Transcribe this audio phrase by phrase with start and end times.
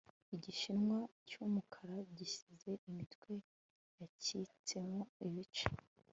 [0.35, 0.97] Igishishwa
[1.27, 3.33] cyumukara gisize imitwe
[3.99, 5.65] yacitsemo ibice